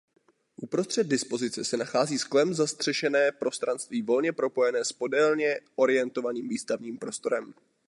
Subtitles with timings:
[0.55, 7.53] Uprostřed dispozice se nachází sklem zastřešené prostranství volně propojené s podélně orientovaným výstavním prostorem.